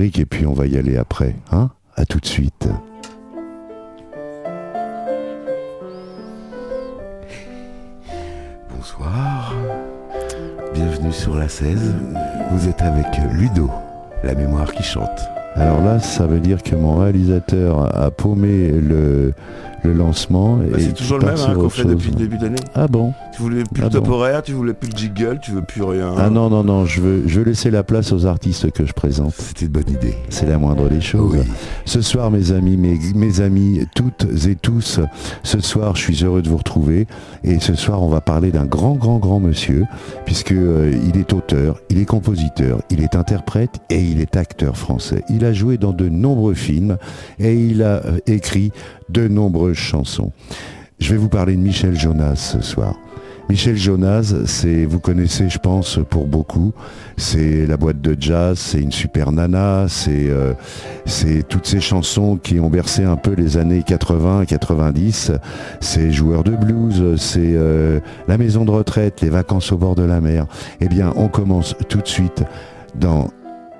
[0.00, 1.34] et puis on va y aller après.
[1.52, 2.68] Hein à tout de suite.
[8.74, 9.54] Bonsoir.
[10.72, 11.94] Bienvenue sur la 16.
[12.52, 13.70] Vous êtes avec Ludo,
[14.24, 15.20] la mémoire qui chante.
[15.54, 19.34] Alors là, ça veut dire que mon réalisateur a paumé le,
[19.82, 20.56] le lancement.
[20.56, 22.56] Bah, c'est toujours le même hein, qu'on fait depuis le début d'année.
[22.74, 23.12] Ah bon?
[23.32, 25.82] Tu voulais plus le ah top horaire, tu voulais plus le jiggle, tu veux plus
[25.82, 26.12] rien.
[26.16, 28.92] Ah non, non, non, je veux, je veux laisser la place aux artistes que je
[28.92, 29.34] présente.
[29.34, 30.14] C'était une bonne idée.
[30.28, 31.36] C'est la moindre des choses.
[31.84, 35.00] Ce soir, mes amis, mes, mes amis, toutes et tous,
[35.42, 37.06] ce soir, je suis heureux de vous retrouver.
[37.44, 39.84] Et ce soir, on va parler d'un grand, grand, grand monsieur,
[40.24, 44.76] puisque euh, il est auteur, il est compositeur, il est interprète et il est acteur
[44.76, 45.22] français.
[45.28, 46.96] Il a joué dans de nombreux films
[47.38, 48.72] et il a euh, écrit
[49.08, 50.32] de nombreuses chansons.
[50.98, 52.94] Je vais vous parler de Michel Jonas ce soir.
[53.50, 56.72] Michel Jonas, c'est, vous connaissez, je pense, pour beaucoup,
[57.16, 60.52] c'est la boîte de jazz, c'est une super nana, c'est, euh,
[61.48, 65.32] toutes ces chansons qui ont bercé un peu les années 80, 90,
[65.80, 70.04] c'est joueur de blues, c'est euh, la maison de retraite, les vacances au bord de
[70.04, 70.46] la mer.
[70.80, 72.44] Eh bien, on commence tout de suite
[72.94, 73.32] dans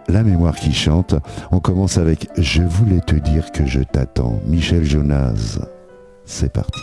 [0.09, 1.15] la mémoire qui chante.
[1.53, 4.41] On commence avec Je voulais te dire que je t'attends.
[4.49, 5.61] Michel Jonas.
[6.25, 6.81] C'est parti.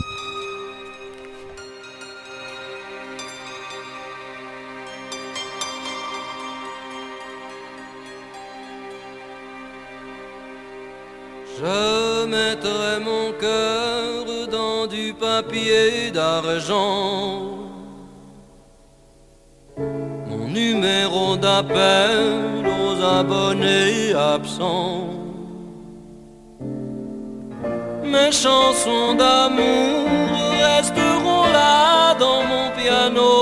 [11.67, 17.57] Je mettrai mon cœur dans du papier d'argent
[20.59, 25.09] numéro d'appel aux abonnés absents.
[28.13, 30.07] Mes chansons d'amour
[30.67, 33.33] resteront là dans mon piano.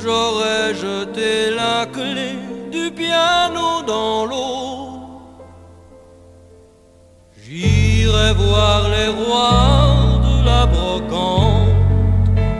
[0.00, 1.30] J'aurais jeté
[1.60, 2.32] la clé
[2.72, 4.61] du piano dans l'eau.
[8.34, 11.68] Voir les rois de la brocante,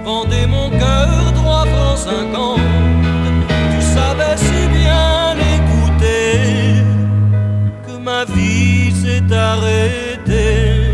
[0.05, 1.33] vendez mon cœur
[3.71, 6.83] tu savais si bien écouter
[7.87, 10.91] que ma vie s'est arrêtée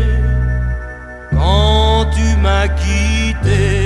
[1.31, 3.78] quand tu m'as quitté.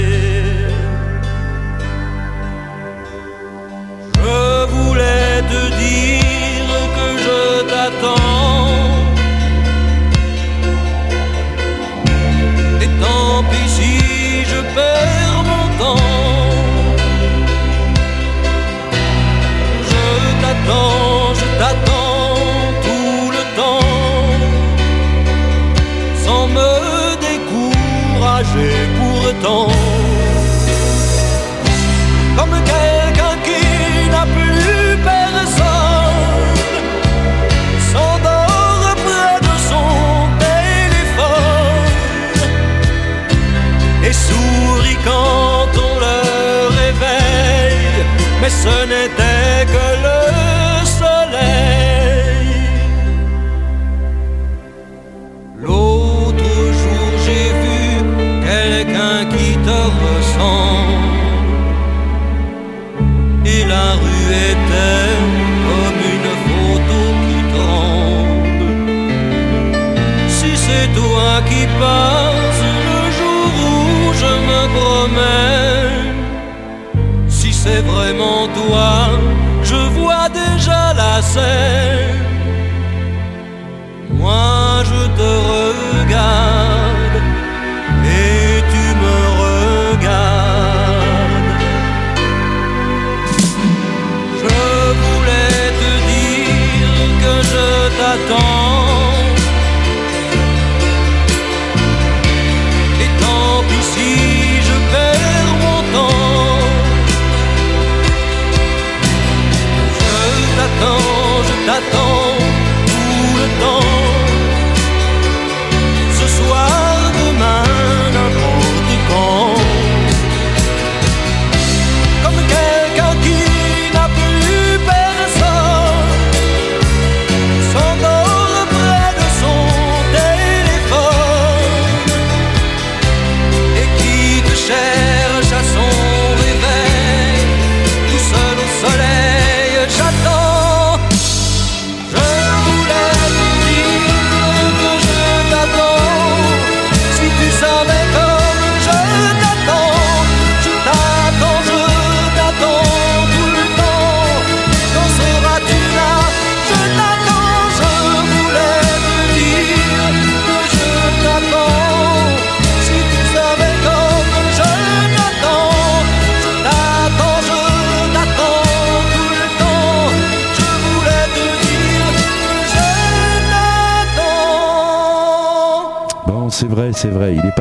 [81.23, 81.72] Déjà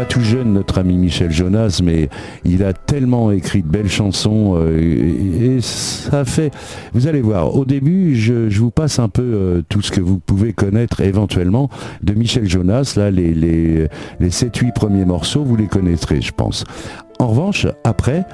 [0.04, 2.08] tout jeune, notre ami Michel Jonas, mais
[2.44, 6.52] il a tellement écrit de belles chansons et, ça fait.
[6.92, 7.54] Vous allez voir.
[7.54, 11.68] Au début, je, vous passe un peu tout ce que vous pouvez connaître éventuellement
[12.02, 12.94] de Michel Jonas.
[12.96, 13.88] Là, les les,
[14.20, 16.64] les 7-8 premiers morceaux, vous les connaîtrez, je pense.
[17.18, 18.24] En revanche, après,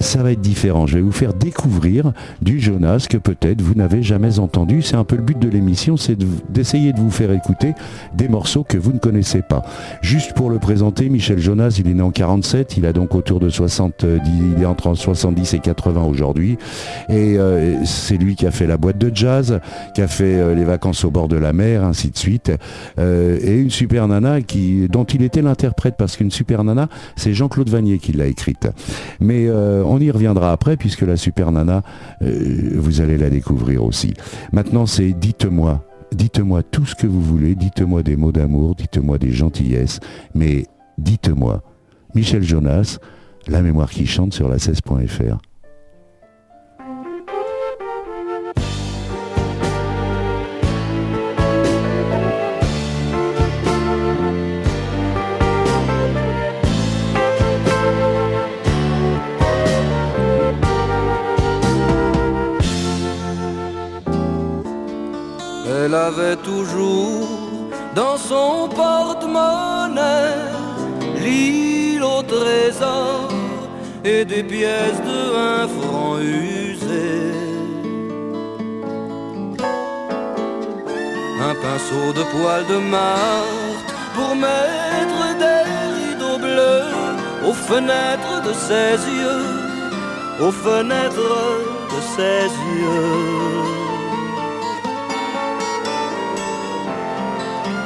[0.00, 0.86] ça va être différent.
[0.86, 2.12] Je vais vous faire découvrir
[2.42, 4.82] du Jonas que peut-être vous n'avez jamais entendu.
[4.82, 6.16] C'est un peu le but de l'émission, c'est
[6.50, 7.74] d'essayer de, vous faire écouter
[8.14, 9.62] des morceaux que vous ne connaissez pas.
[10.02, 13.40] Juste pour le présenter, Michel Jonas, il est né en 47, il a donc autour
[13.40, 14.06] de 70,
[14.56, 16.58] il est entre 70 et 80 aujourd'hui.
[17.08, 19.60] Et euh, c'est lui qui a fait la boîte de jazz,
[19.94, 22.52] qui a fait euh, les vacances au bord de la mer, ainsi de suite.
[22.98, 27.32] Euh, et une super nana qui, dont il était l'interprète, parce qu'une super nana, c'est
[27.32, 28.68] Jean-Claude Vanier qui l'a écrite.
[29.86, 31.82] On y reviendra après puisque la Super Nana,
[32.22, 34.14] euh, vous allez la découvrir aussi.
[34.52, 39.32] Maintenant, c'est dites-moi, dites-moi tout ce que vous voulez, dites-moi des mots d'amour, dites-moi des
[39.32, 40.00] gentillesses,
[40.34, 40.66] mais
[40.98, 41.62] dites-moi,
[42.14, 42.98] Michel Jonas,
[43.48, 45.38] la mémoire qui chante sur la 16.fr.
[65.86, 67.28] Elle avait toujours
[67.94, 70.34] dans son porte-monnaie
[71.22, 73.28] l'île au trésor
[74.04, 75.20] et des pièces de
[75.52, 77.30] un franc usées.
[81.48, 85.62] Un pinceau de poil de Marthe pour mettre des
[86.00, 86.90] rideaux bleus
[87.48, 91.44] aux fenêtres de ses yeux, aux fenêtres
[91.92, 93.75] de ses yeux.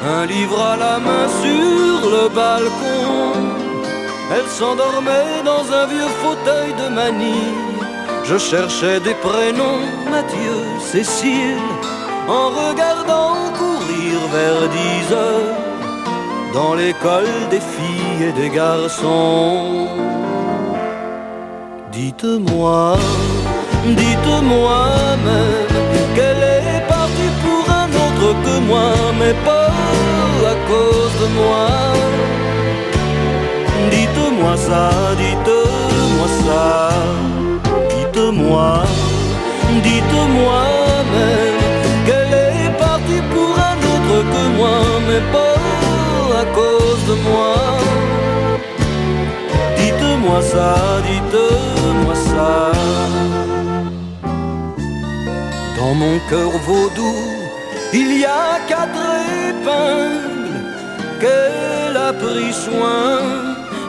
[0.07, 3.33] Un livre à la main sur le balcon.
[4.33, 7.53] Elle s'endormait dans un vieux fauteuil de manie.
[8.25, 11.59] Je cherchais des prénoms, Mathieu, Cécile,
[12.29, 15.57] en regardant courir vers dix heures
[16.55, 19.89] dans l'école des filles et des garçons.
[21.93, 22.97] Dites-moi,
[23.85, 24.79] dites-moi
[25.25, 26.50] même qu'elle est
[30.71, 31.69] cause de moi.
[33.95, 34.87] Dites-moi ça,
[35.23, 36.67] dites-moi ça,
[37.95, 38.69] dites-moi,
[39.89, 40.63] dites-moi
[41.15, 41.61] même
[42.07, 45.59] qu'elle est partie pour un autre que moi, mais pas
[46.43, 47.55] à cause de moi.
[49.81, 50.73] Dites-moi ça,
[51.09, 52.55] dites-moi ça.
[55.79, 57.15] Dans mon cœur vaudou,
[57.93, 59.05] il y a quatre
[59.49, 60.40] épingles
[61.21, 63.21] qu'elle a pris soin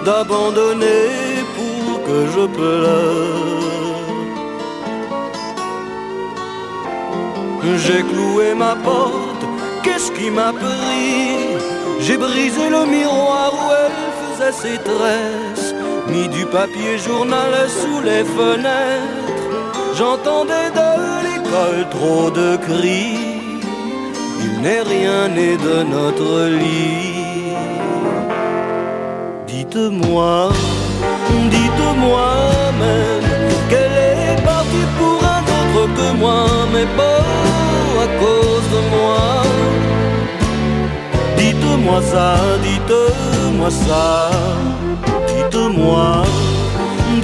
[0.05, 1.09] d'abandonner
[1.57, 3.61] pour que je pleure.
[7.83, 9.43] J'ai cloué ma porte,
[9.83, 11.57] qu'est-ce qui m'a pris?
[11.99, 15.73] J'ai brisé le miroir où elle faisait ses tresses,
[16.07, 19.31] mis du papier journal sous les fenêtres.
[19.97, 20.89] J'entendais de
[21.27, 23.19] l'école trop de cris.
[24.43, 27.10] Il n'est rien né de notre lit.
[29.73, 30.49] Dites-moi,
[31.49, 32.27] dites-moi
[32.77, 33.23] même
[33.69, 37.23] qu'elle est partie pour un autre que moi, mais pas
[38.03, 39.43] à cause de moi.
[41.37, 44.29] Dites-moi ça, dites-moi ça,
[45.29, 46.23] dites-moi,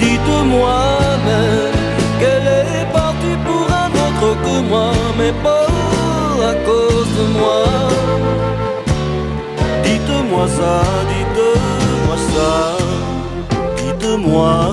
[0.00, 0.78] dites-moi
[1.26, 1.74] même
[2.18, 5.66] qu'elle est partie pour un autre que moi, mais pas
[6.50, 7.64] à cause de moi.
[9.84, 11.17] Dites-moi ça, dites-moi
[13.76, 14.70] Dites-moi,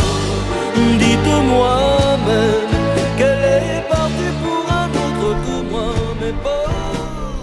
[0.99, 1.77] dites-moi
[2.27, 2.71] même
[3.17, 6.67] qu'elle est partie pour un autre que moi, mais pas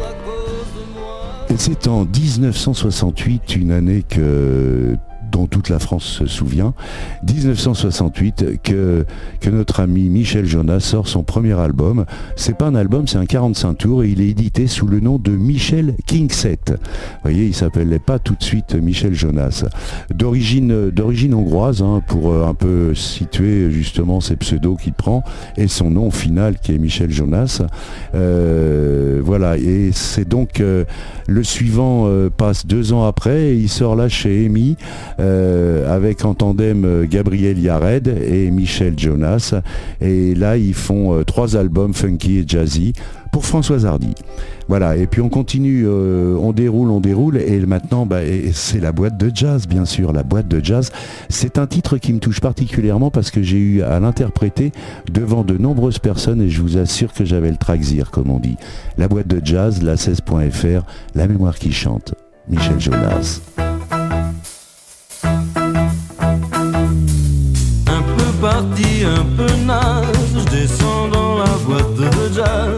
[0.09, 1.57] à cause de moi.
[1.57, 4.97] C'est en 1968, une année que
[5.33, 6.75] dont toute la France se souvient,
[7.27, 9.05] 1968, que,
[9.51, 12.07] notre ami Michel Jonas sort son premier album.
[12.37, 15.19] C'est pas un album, c'est un 45 tours et il est édité sous le nom
[15.19, 16.59] de Michel Kingset.
[16.69, 16.77] Vous
[17.23, 19.65] voyez, il s'appelait pas tout de suite Michel Jonas.
[20.15, 20.73] D'origine,
[21.35, 25.23] hongroise, hein, pour euh, un peu situer justement ces pseudos qu'il prend
[25.57, 27.63] et son nom final qui est Michel Jonas.
[28.15, 30.85] Euh, voilà, et c'est donc euh,
[31.27, 34.77] le suivant passe deux ans après et il sort là chez Amy
[35.23, 39.55] euh, avec en tandem euh, Gabriel Yared et Michel Jonas.
[40.01, 42.93] Et là, ils font euh, trois albums funky et jazzy
[43.31, 44.17] pour Françoise Hardy.
[44.69, 48.19] Voilà, et puis on continue, on déroule, on déroule, et maintenant bah,
[48.53, 50.93] c'est la boîte de jazz, bien sûr, la boîte de jazz.
[51.31, 54.71] C'est un titre qui me touche particulièrement parce que j'ai eu à l'interpréter
[55.11, 58.57] devant de nombreuses personnes et je vous assure que j'avais le traxir, comme on dit.
[58.99, 62.15] La boîte de jazz, la 16.fr, la mémoire qui chante.
[62.49, 63.41] Michel Jonas.
[69.05, 72.77] Un peu naze, je descends dans la boîte de jazz,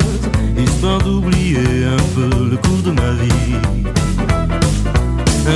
[0.56, 3.56] histoire d'oublier un peu le cours de ma vie.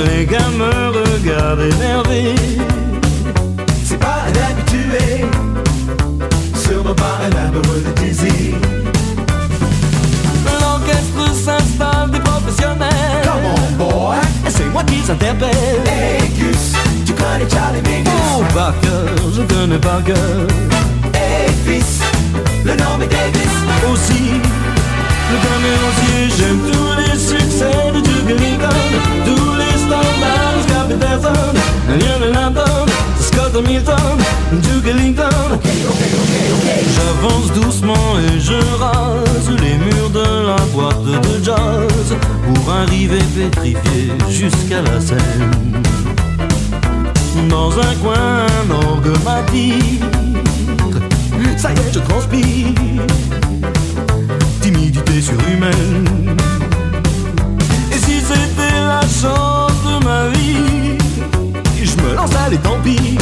[0.05, 2.35] Les gars me regardent énervés.
[3.83, 5.25] C'est pas un habitué,
[6.55, 8.55] sûrement pas un amoureux de désir.
[10.45, 13.23] L'orchestre s'installe des professionnels.
[13.23, 14.17] Come on, boy.
[14.47, 15.83] C'est moi qui s'interpelle.
[15.87, 16.29] Hey,
[17.19, 18.13] Connais Charlie Mingus.
[18.37, 20.47] Oh, par cœur, je connais par cœur.
[21.13, 21.99] Hey, fils,
[22.65, 23.55] le nom est Davis.
[23.91, 24.23] Aussi,
[25.31, 28.89] le camérancier, j'aime tous les succès de Duke Ellington.
[29.25, 31.53] Tous les standards Scott Peterson.
[31.89, 32.85] Lionel Hampton,
[33.19, 34.17] Scott Hamilton,
[34.51, 35.59] Duke Ellington.
[36.95, 44.11] J'avance doucement et je rase les murs de la boîte de jazz pour arriver pétrifié
[44.29, 45.78] jusqu'à la scène.
[47.49, 50.05] Dans un coin, orgue m'attire.
[51.57, 52.67] Ça y est, je transpire.
[54.61, 56.37] Timidité surhumaine.
[57.91, 60.97] Et si c'était la chance de ma vie,
[61.83, 63.17] je me lance, allez, tant pis.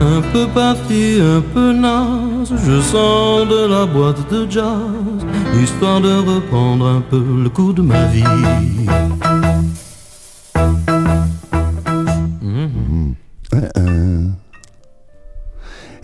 [0.00, 5.24] Un peu parti, un peu naze, je sors de la boîte de jazz,
[5.62, 8.24] histoire de reprendre un peu le cours de ma vie.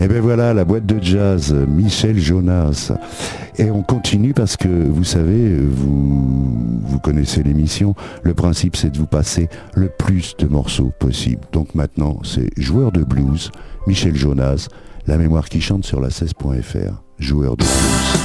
[0.03, 2.91] Et ben voilà, la boîte de jazz, Michel Jonas.
[3.57, 8.97] Et on continue parce que vous savez, vous, vous connaissez l'émission, le principe c'est de
[8.97, 11.43] vous passer le plus de morceaux possible.
[11.53, 13.49] Donc maintenant, c'est joueur de blues,
[13.87, 14.67] Michel Jonas,
[15.07, 18.23] la mémoire qui chante sur la 16.fr, joueur de blues.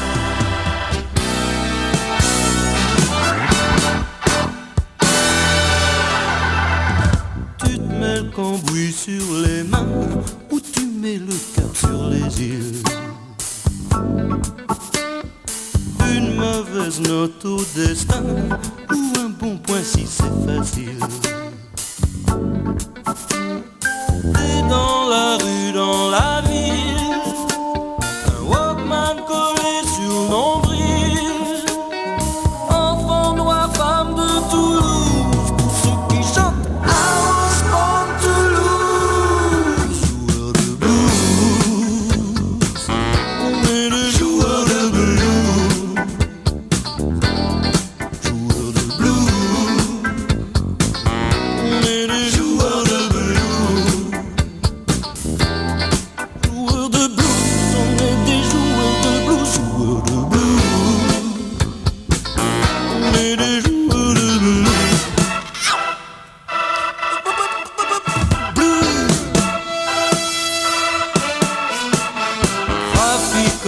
[11.17, 12.83] Le cœur sur les îles.
[16.15, 18.23] Une mauvaise note au destin
[18.91, 20.99] ou un bon point si c'est facile.
[24.35, 27.23] T'es dans la rue, dans la ville,
[28.27, 30.68] un Walkman collé sur le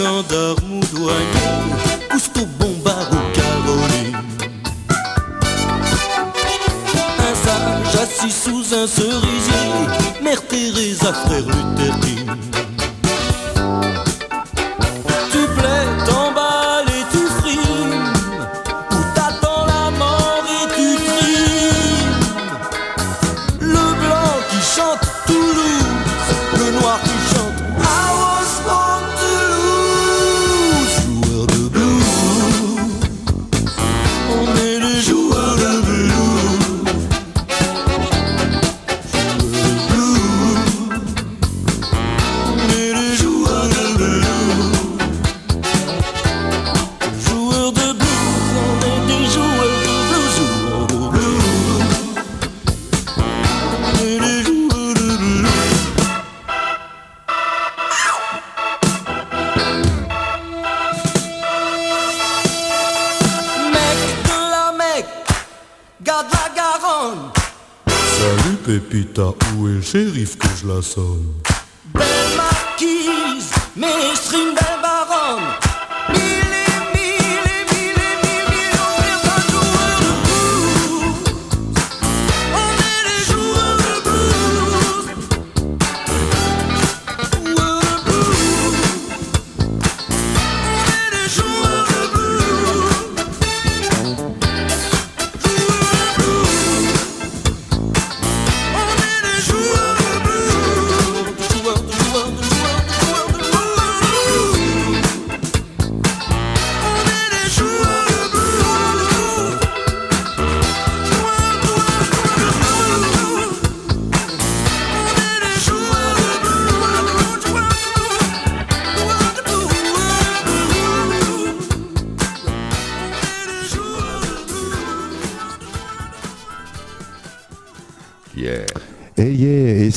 [0.03, 1.77] Ou douanier,
[2.09, 4.17] Cousteau bombard ou Caroline.
[7.19, 12.10] Un sage assis sous Saint Cerisier, Mère Teresa, frère Luther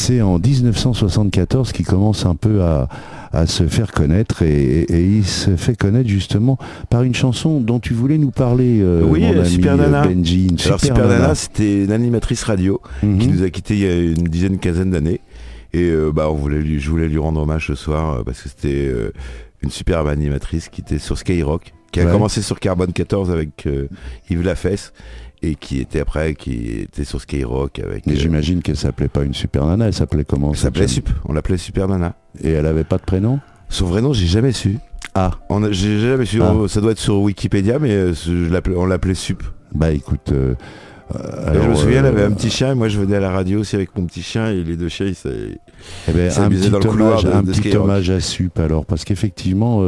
[0.04, 2.88] c'est en 1974 qu'il commence un peu à,
[3.32, 6.58] à se faire connaître et, et il se fait connaître justement
[6.90, 10.06] par une chanson dont tu voulais nous parler, euh, Oui, mon ami Super euh, Nana.
[10.06, 10.48] Benji.
[10.48, 13.26] Une Alors Super Nana, c'était une animatrice radio qui Mhm.
[13.36, 15.20] nous a quittés il y a une dizaine, quinzaine d'années.
[15.72, 18.48] Et euh, bah, on voulait lui, je voulais lui rendre hommage ce soir parce que
[18.48, 19.10] c'était euh,
[19.62, 22.12] une superbe animatrice qui était sur Skyrock, qui a Ouais.
[22.12, 23.66] commencé sur Carbone 14 avec
[24.30, 24.92] Yves Lafesse
[25.50, 28.06] et qui était après, qui était sur Skyrock avec.
[28.06, 31.08] Mais euh, j'imagine qu'elle s'appelait pas une super nana, elle s'appelait comment elle s'appelait Sup,
[31.26, 32.14] on l'appelait Super Nana.
[32.42, 33.40] Et elle avait pas de prénom?
[33.68, 34.78] Son vrai nom, j'ai jamais su.
[35.14, 36.40] Ah, On a- J'ai jamais su.
[36.42, 36.52] Ah.
[36.54, 39.42] On- ça doit être sur Wikipédia, mais euh, je l'appelais- on l'appelait Sup.
[39.74, 40.32] bah écoute.
[40.32, 40.54] euh,
[41.14, 43.30] euh, je me souviens, elle avait un petit chien, et moi je venais à la
[43.30, 45.58] radio aussi avec mon petit chien, et les deux chiens, ils s'est-
[46.08, 47.84] Eh ben, un petit, dans le couloir hommage, de- un de petit Skyrock.
[47.84, 49.82] hommage à Sup alors, parce qu'effectivement,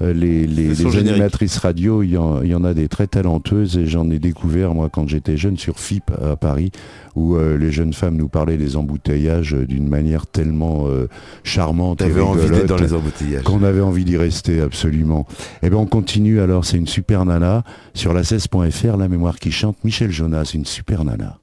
[0.00, 1.08] les, les- les générique.
[1.10, 4.18] animatrices radio, il y, en, il y en a des très talentueuses et j'en ai
[4.18, 6.72] découvert moi quand j'étais jeune sur FIP à Paris,
[7.14, 11.08] où euh, les jeunes femmes nous parlaient des embouteillages euh, d'une manière tellement euh,
[11.44, 13.42] charmante et envie d'être rigolote dans les embouteillages.
[13.44, 15.26] qu'on avait envie d'y rester absolument.
[15.62, 17.62] Et ben on continue alors, c'est une super nana
[17.94, 21.38] sur la 16.fr, la mémoire qui chante, Michel Jonas, une super nana.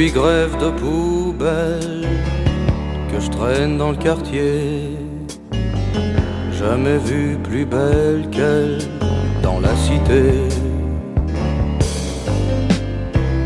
[0.00, 2.08] 18 grèves de poubelle
[3.12, 4.96] que je traîne dans le quartier.
[6.58, 8.78] Jamais vu plus belle qu'elle
[9.42, 10.48] dans la cité.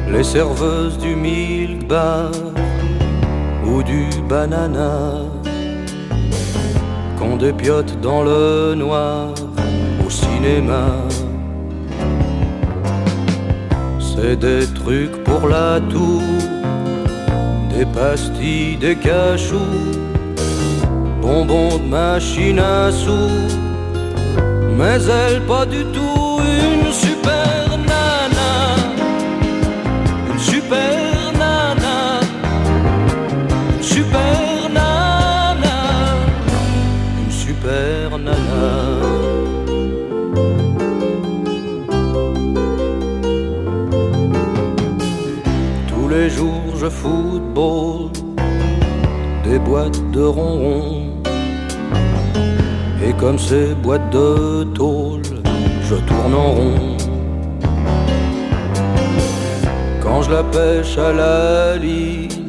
[0.08, 2.30] Les serveuses du milk bar
[3.66, 5.22] ou du banana
[7.18, 9.34] qu'on dépiote dans le noir
[10.06, 10.84] au cinéma.
[14.16, 16.22] C'est des trucs pour la toux,
[17.70, 19.59] des pastilles, des cachous,
[21.20, 23.48] bonbons de machine à sous.
[24.79, 26.23] Mais elle pas du tout
[46.90, 48.10] football
[49.44, 51.10] des boîtes de ronron.
[53.06, 55.22] Et comme ces boîtes de tôle,
[55.82, 56.96] je tourne en rond.
[60.02, 62.48] Quand je la pêche à la ligne,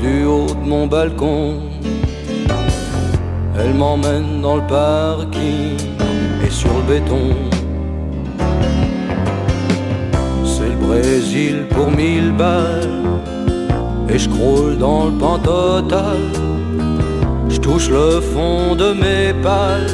[0.00, 1.54] du haut de mon balcon,
[3.58, 5.76] elle m'emmène dans le parking
[6.44, 7.28] et sur le béton.
[10.44, 12.95] C'est le Brésil pour mille balles
[14.08, 16.18] Et je croule dans le pan total
[17.48, 19.90] Je touche le fond de mes pales.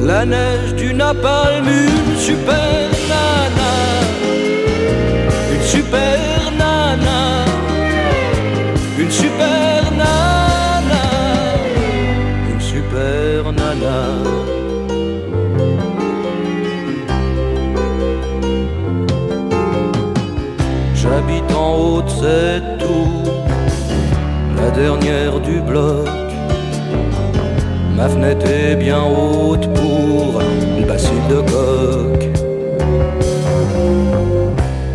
[0.00, 3.72] De la neige du napalm, une super nana,
[5.52, 7.44] une super nana,
[8.98, 11.04] une super nana,
[12.52, 13.98] une super nana.
[20.94, 23.34] J'habite en haut de cette tour,
[24.56, 26.08] la dernière du bloc.
[27.96, 30.42] Ma fenêtre est bien haute pour
[30.78, 32.20] le bacille de coq.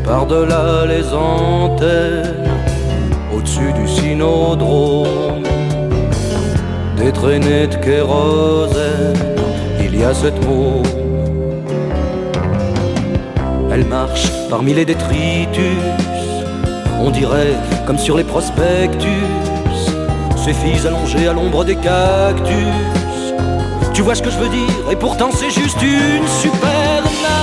[0.04, 2.50] Par-delà les antennes,
[3.36, 5.44] au-dessus du synodrome,
[6.98, 9.18] des traînées de kérosène,
[9.80, 10.84] il y a cette môme.
[13.74, 15.80] Elle marche parmi les détritus,
[17.02, 19.26] on dirait comme sur les prospectus,
[20.38, 22.68] ces filles allongées à l'ombre des cactus.
[23.94, 27.41] Tu vois ce que je veux dire, et pourtant c'est juste une super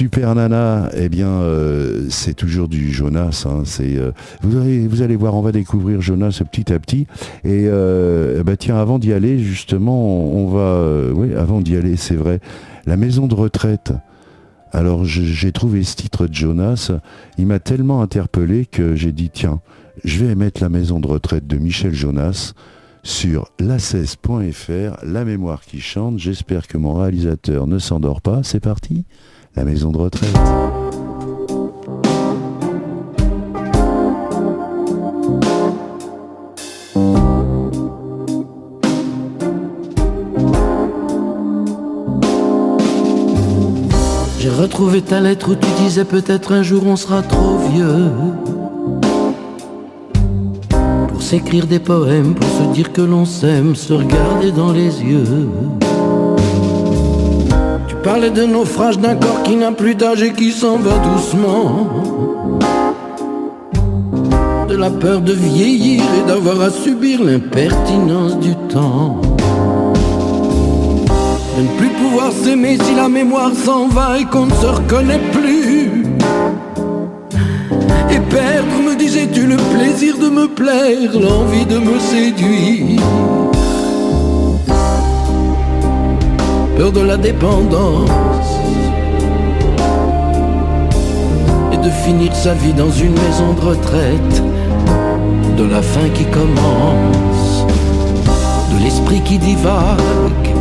[0.00, 3.44] super nana, eh bien, euh, c'est toujours du Jonas.
[3.46, 7.06] hein, euh, vous, allez, voir, on va découvrir Jonas petit à petit.
[7.44, 12.14] Et euh, bah tiens, avant d'y aller, justement, on va, oui, avant d'y aller, c'est
[12.14, 12.40] vrai,
[12.86, 13.92] la maison de retraite.
[14.72, 16.92] Alors j'ai trouvé ce titre de Jonas,
[17.36, 19.60] il m'a tellement interpellé que j'ai dit tiens,
[20.04, 22.54] je vais mettre la maison de retraite de Michel Jonas
[23.02, 26.18] sur la16.fr, la mémoire qui chante.
[26.18, 28.42] J'espère que mon réalisateur ne s'endort pas.
[28.42, 29.04] C'est parti,
[29.56, 30.30] la maison de retraite.
[44.38, 48.10] J'ai retrouvé ta lettre où tu disais peut-être un jour on sera trop vieux
[51.08, 55.48] Pour s'écrire des poèmes, pour se dire que l'on s'aime, se regarder dans les yeux
[58.02, 61.86] Parlais de naufrage d'un corps qui n'a plus d'âge et qui s'en va doucement
[64.68, 69.20] De la peur de vieillir et d'avoir à subir l'impertinence du temps
[71.56, 75.20] de ne plus pouvoir s'aimer si la mémoire s'en va et qu'on ne se reconnaît
[75.32, 76.04] plus.
[78.10, 83.02] Et perdre, me disais-tu, le plaisir de me plaire, l'envie de me séduire.
[86.80, 88.08] Peur de la dépendance
[91.74, 94.42] et de finir sa vie dans une maison de retraite,
[95.58, 97.66] de la fin qui commence,
[98.72, 100.54] de l'esprit qui divague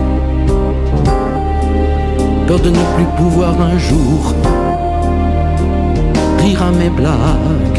[2.48, 4.34] peur de ne plus pouvoir un jour
[6.40, 7.79] rire à mes blagues.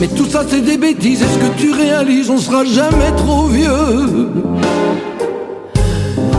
[0.00, 4.30] Mais tout ça c'est des bêtises, est-ce que tu réalises, on sera jamais trop vieux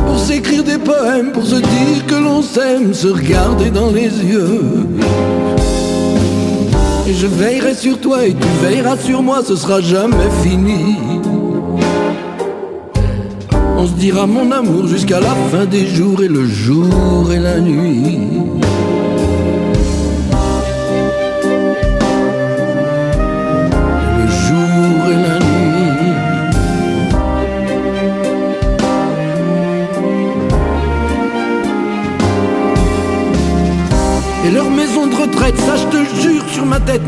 [0.07, 4.87] Pour s'écrire des poèmes, pour se dire que l'on s'aime, se regarder dans les yeux.
[7.07, 10.95] Et je veillerai sur toi et tu veilleras sur moi, ce sera jamais fini.
[13.77, 17.59] On se dira mon amour jusqu'à la fin des jours et le jour et la
[17.59, 18.58] nuit.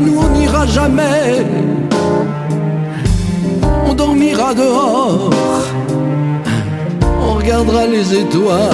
[0.00, 1.44] Nous on n'ira jamais.
[3.86, 5.30] On dormira dehors
[7.24, 8.70] on regardera les étoiles.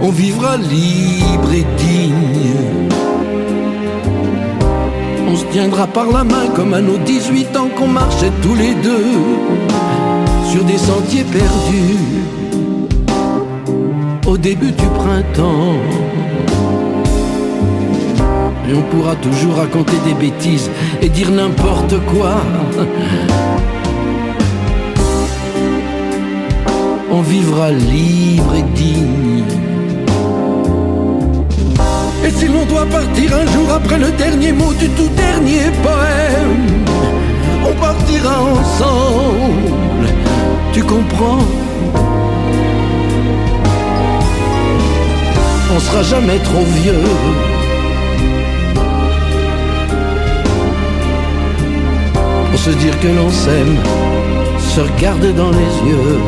[0.00, 2.88] On vivra libre et digne.
[5.28, 8.74] On se tiendra par la main comme à nos 18 ans qu'on marchait tous les
[8.74, 9.06] deux
[10.50, 11.98] sur des sentiers perdus
[14.26, 15.76] au début du printemps.
[18.72, 20.70] Et on pourra toujours raconter des bêtises
[21.02, 22.36] et dire n'importe quoi.
[27.10, 29.44] on vivra libre et digne.
[32.24, 36.84] Et si l'on doit partir un jour après le dernier mot du tout dernier poème,
[37.68, 40.08] on partira ensemble.
[40.72, 41.44] Tu comprends?
[45.74, 47.51] On sera jamais trop vieux.
[52.52, 53.76] Pour se dire que l'on s'aime,
[54.58, 56.18] se regarder dans les yeux.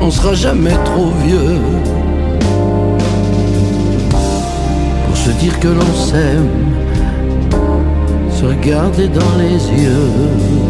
[0.00, 1.60] On sera jamais trop vieux.
[5.06, 6.48] Pour se dire que l'on s'aime,
[8.32, 10.69] se regarder dans les yeux.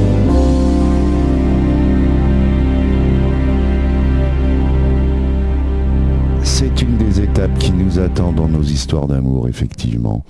[7.98, 10.24] Attend dans nos histoires d'amour, effectivement.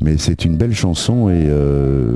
[0.00, 2.12] Mais c'est une belle chanson et euh,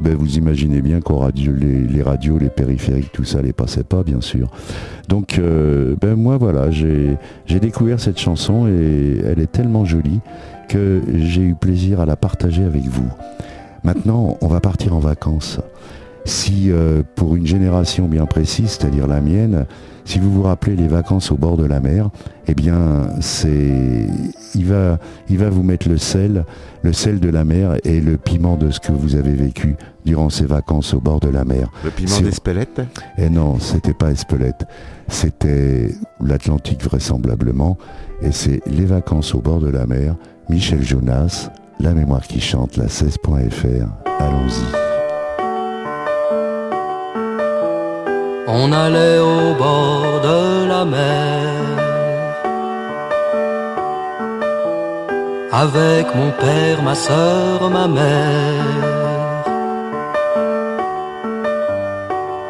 [0.00, 4.02] ben, vous imaginez bien qu'aux radio, les, radios, les périphériques, tout ça les passait pas,
[4.02, 4.50] bien sûr.
[5.08, 7.16] Donc, euh, ben moi voilà, j'ai
[7.60, 10.20] découvert cette chanson et elle est tellement jolie
[10.68, 13.08] que j'ai eu plaisir à la partager avec vous.
[13.84, 15.60] Maintenant, on va partir en vacances.
[16.24, 19.66] Si euh, pour une génération bien précise, c'est-à-dire la mienne,
[20.04, 22.10] si vous vous rappelez les vacances au bord de la mer,
[22.48, 24.06] eh bien, c'est,
[24.54, 26.44] il va, il va vous mettre le sel,
[26.82, 30.30] le sel de la mer et le piment de ce que vous avez vécu durant
[30.30, 31.70] ces vacances au bord de la mer.
[31.84, 32.80] Le piment d'Espelette?
[33.18, 34.66] Et non, c'était pas Espelette,
[35.08, 37.78] c'était l'Atlantique vraisemblablement,
[38.20, 40.16] et c'est les vacances au bord de la mer.
[40.48, 43.86] Michel Jonas, la mémoire qui chante, la 16.fr.
[44.18, 44.89] Allons-y.
[48.52, 51.70] On allait au bord de la mer
[55.52, 58.70] avec mon père, ma sœur, ma mère.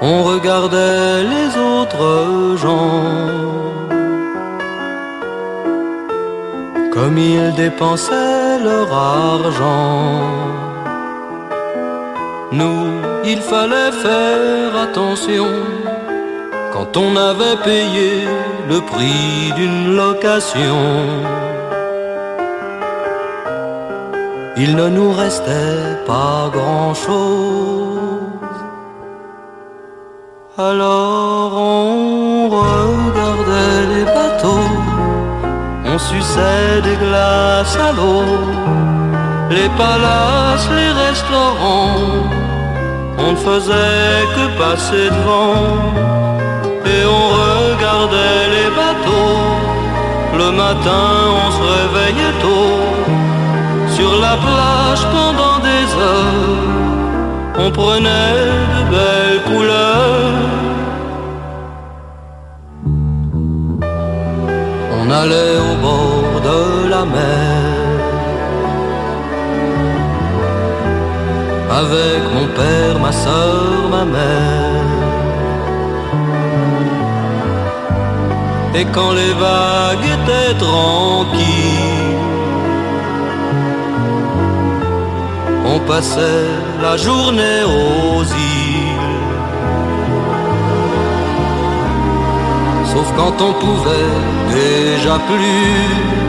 [0.01, 3.51] On regardait les autres gens
[6.95, 10.21] comme ils dépensaient leur argent.
[12.53, 12.87] Nous,
[13.25, 15.47] il fallait faire attention
[16.81, 18.11] quand on avait payé
[18.71, 20.81] le prix d'une location.
[24.57, 27.99] Il ne nous restait pas grand-chose.
[30.57, 34.73] Alors on regardait les bateaux,
[35.93, 38.25] on suçait des glaces à l'eau,
[39.51, 41.97] les palaces, les restaurants,
[43.19, 46.40] on ne faisait que passer devant
[46.85, 49.39] et on regardait les bateaux.
[50.39, 51.07] Le matin,
[51.43, 52.77] on se réveillait tôt
[53.97, 56.61] sur la plage pendant des heures.
[57.59, 58.37] On prenait
[58.75, 60.33] de belles couleurs.
[64.99, 67.81] On allait au bord de la mer.
[71.81, 74.70] avec mon père, ma soeur, ma mère.
[78.75, 82.19] Et quand les vagues étaient tranquilles,
[85.67, 86.49] on passait
[86.81, 89.11] la journée aux îles.
[92.93, 94.17] Sauf quand on pouvait
[94.53, 96.21] déjà plus.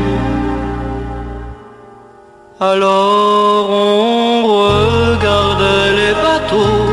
[2.59, 6.85] Alors on regardait les bateaux,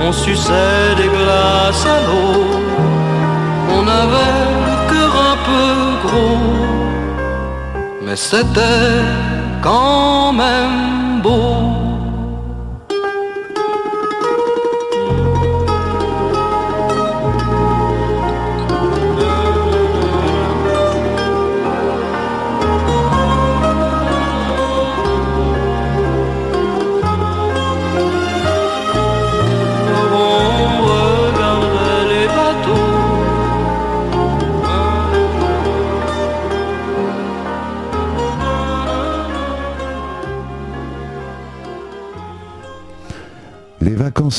[0.00, 2.47] on suçait des glaces à l'eau,
[4.02, 5.68] avait le cœur un peu
[6.04, 6.40] gros,
[8.04, 9.02] mais c'était
[9.62, 10.87] quand même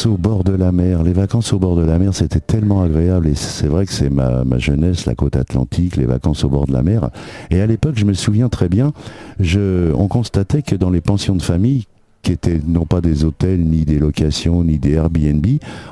[0.06, 3.28] au bord de la mer, les vacances au bord de la mer, c'était tellement agréable
[3.28, 6.68] et c'est vrai que c'est ma, ma jeunesse, la côte atlantique, les vacances au bord
[6.68, 7.10] de la mer.
[7.50, 8.94] Et à l'époque, je me souviens très bien,
[9.40, 11.88] je, on constatait que dans les pensions de famille,
[12.22, 15.46] qui étaient non pas des hôtels, ni des locations, ni des Airbnb,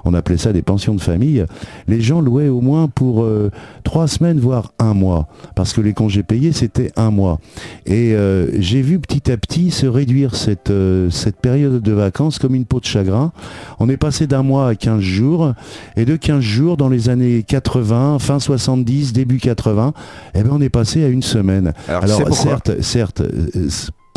[0.06, 1.46] on appelait ça des pensions de famille,
[1.88, 3.52] les gens louaient au moins pour euh,
[3.84, 7.40] trois semaines, voire un mois, parce que les congés payés, c'était un mois.
[7.86, 12.40] Et euh, j'ai vu petit à petit se réduire cette, euh, cette période de vacances
[12.40, 13.32] comme une peau de chagrin.
[13.80, 15.54] On est passé d'un mois à 15 jours,
[15.96, 19.94] et de 15 jours dans les années 80, fin 70, début 80,
[20.36, 21.74] eh ben on est passé à une semaine.
[21.88, 23.22] Alors, certes, certes,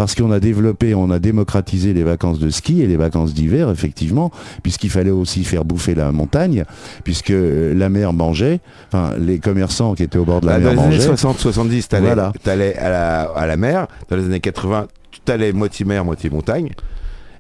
[0.01, 3.69] parce qu'on a développé, on a démocratisé les vacances de ski et les vacances d'hiver,
[3.69, 4.31] effectivement,
[4.63, 6.65] puisqu'il fallait aussi faire bouffer la montagne,
[7.05, 8.61] puisque euh, la mer mangeait,
[8.91, 11.51] enfin, les commerçants qui étaient au bord de la Bah, mer dans les années mangeaient.
[11.51, 12.33] 60-70, t'allais Voilà.
[12.43, 13.89] t'allais à la, à la mer.
[14.09, 14.87] Dans les années 80,
[15.27, 16.71] tu allais moitié mer, moitié montagne.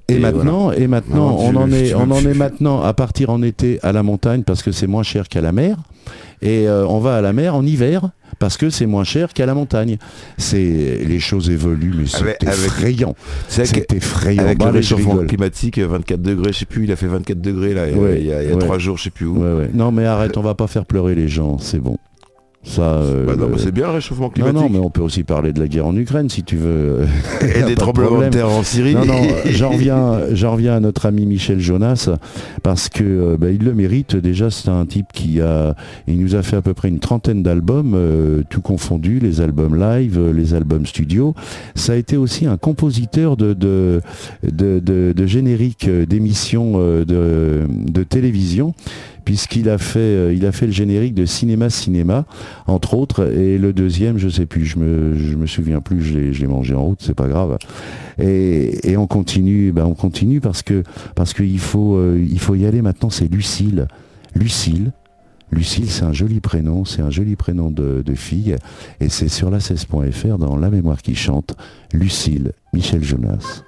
[0.09, 3.31] Et, Et maintenant, et on en est, tu- on en tu- est maintenant à partir
[3.31, 5.77] en été à la montagne parce que c'est moins cher qu'à la mer,
[6.43, 9.45] et euh, on va à la mer en hiver parce que c'est moins cher qu'à
[9.47, 9.99] la montagne.
[10.39, 10.59] C'est
[11.07, 13.15] les choses évoluent, mais c'est effrayant.
[13.49, 14.43] C'est effrayant.
[14.45, 17.75] Avec Bah, le réchauffement climatique, 24 degrés, je sais plus, il a fait 24 degrés
[17.75, 18.61] là, il y a- Ouais, il y a, il y a ouais.
[18.61, 19.39] trois jours, je sais plus où.
[19.43, 19.69] Ouais.
[19.75, 21.59] Non, mais arrête, on va pas faire pleurer les gens.
[21.59, 21.97] C'est bon.
[22.63, 22.83] Ça.
[22.83, 24.57] euh, Bah non, le- c'est bien le réchauffement non, climatique.
[24.61, 26.99] non, mais on peut aussi parler de la guerre en Ukraine si tu veux.
[27.57, 28.95] Et des tremblements de terre en Syrie.
[28.95, 32.11] Non, non, j'en reviens, j'en reviens à notre ami Michel Jonas
[32.63, 34.15] parce que euh, bah, il le mérite.
[34.15, 35.75] Déjà, c'est un type qui a,
[36.07, 39.75] il nous a fait à peu près une trentaine d'albums, euh, tout confondu, les albums
[39.81, 41.35] live, les albums studio.
[41.75, 44.03] Ça a été aussi un compositeur de de
[44.43, 47.05] de, de- de génériques d'émissions de,
[47.71, 48.75] de télévision
[49.25, 52.25] puisqu'il a fait euh, a fait le générique de Cinéma Cinéma
[52.67, 56.47] entre autres et le deuxième je sais plus je me me souviens plus je l'ai
[56.47, 57.59] mangé en route c'est pas grave.
[58.19, 60.83] Et, on continue ben on continue parce que
[61.33, 63.87] qu'il faut euh, il faut y aller maintenant c'est Lucille.
[64.35, 64.93] Lucille.
[65.53, 68.55] Lucille, c'est un joli prénom, c'est un joli prénom de, de fille,
[69.01, 71.57] et c'est sur la 16.fr dans La mémoire qui chante,
[71.93, 73.65] Lucille, Michel Jonas.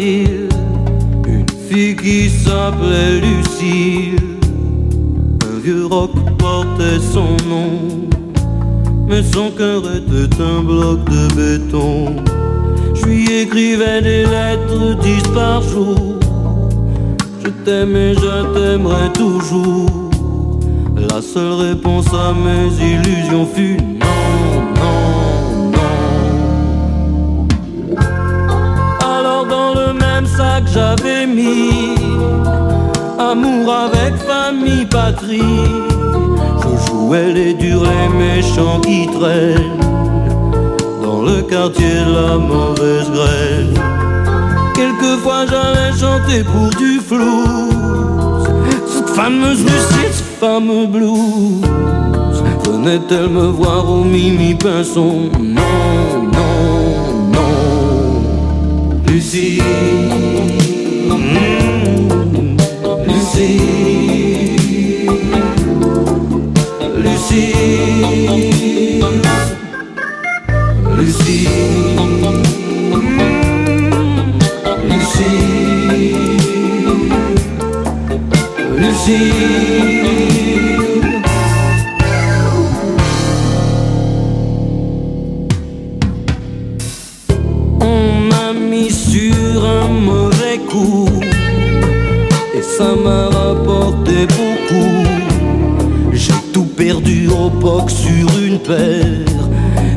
[0.00, 4.16] Une fille qui s'appelait Lucille.
[5.42, 8.08] Un vieux roc portait son nom,
[9.08, 12.16] mais son cœur était un bloc de béton.
[12.94, 16.16] Je lui écrivais des lettres dix par jour.
[17.44, 20.10] Je t'aime et je t'aimerai toujours.
[21.10, 23.97] La seule réponse à mes illusions fut
[30.58, 31.94] sac j'avais mis.
[33.18, 35.42] Amour avec famille, patrie.
[36.62, 39.78] Je jouais les durs, les méchants qui traînent
[41.02, 43.74] Dans le quartier de la mauvaise graine.
[44.74, 47.44] Quelquefois j'allais chanter pour du flou
[48.86, 51.62] Cette fameuse Lucie, ce fameux blues
[52.64, 55.30] Venait-elle me voir au mimi pinson
[59.08, 59.62] Lucie.
[61.08, 62.56] Mm,
[63.06, 63.58] Lucie.
[67.02, 67.54] Lucie.
[70.96, 71.48] Lucie.
[74.60, 75.08] Mm,
[78.76, 79.97] Lucie
[92.78, 95.02] ça m'a rapporté beaucoup.
[96.12, 99.40] J'ai tout perdu au POC sur une paire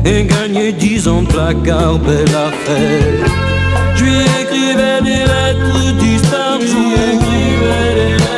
[0.04, 3.24] Et gagné dix ans de placard, belle affaire.
[3.94, 6.98] Je lui écrivais des lettres dix par jour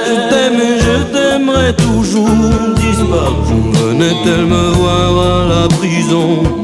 [0.09, 6.64] Je t'aime et je t'aimerai toujours Dix par jour Venait-elle me voir à la prison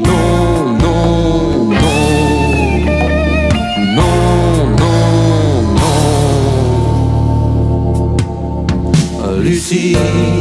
[9.71, 10.40] non.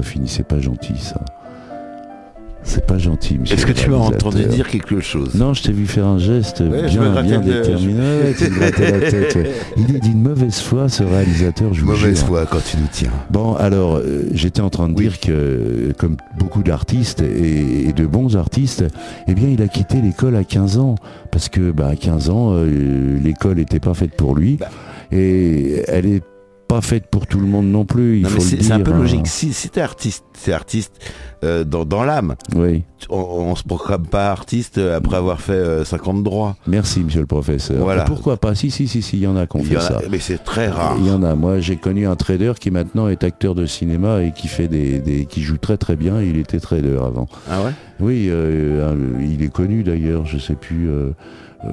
[0.00, 0.28] Pas finie.
[0.28, 1.20] C'est pas gentil ça.
[2.62, 3.56] C'est pas gentil, monsieur.
[3.56, 5.34] Est-ce que tu m'as entendu dire quelque chose?
[5.34, 8.34] Non, je t'ai vu faire un geste Ouais, bien, bien déterminé.
[9.78, 13.12] Il est d'une mauvaise foi, ce réalisateur, je Mauvaise foi quand tu nous tiens.
[13.30, 18.06] Bon, alors, euh, j'étais en train de dire que, comme beaucoup d'artistes et, et de
[18.06, 18.84] bons artistes,
[19.26, 20.96] eh bien, il a quitté l'école à 15 ans.
[21.30, 24.56] Parce que, bah, à 15 ans, euh, l'école n'était pas faite pour lui.
[24.56, 24.68] Bah.
[25.12, 26.22] Et elle est
[26.70, 28.98] pas faite pour tout le monde non plus, c'est c'est un peu hein.
[28.98, 29.26] logique.
[29.26, 30.92] Si, si t'es artiste, t'es artiste
[31.42, 32.36] euh, dans, dans l'âme.
[32.54, 36.56] Oui, On, on se proclame pas artiste après avoir fait euh, 50 droits.
[36.68, 37.78] merci, monsieur le professeur.
[37.82, 38.02] Voilà.
[38.02, 38.54] Et Pourquoi pas?
[38.54, 40.00] Si, si, si, si, il y en a qui ont Il y fait a- ça.
[40.10, 40.96] mais c'est très rare.
[41.00, 41.34] Il y en a.
[41.34, 45.00] Moi, j'ai connu un trader qui maintenant est acteur de cinéma et qui fait des,
[45.00, 46.22] des- qui joue très très bien.
[46.22, 47.26] Il était trader avant.
[47.50, 47.72] Ah ouais?
[47.98, 50.24] Oui, euh, euh, il est connu d'ailleurs.
[50.26, 50.88] Je sais plus.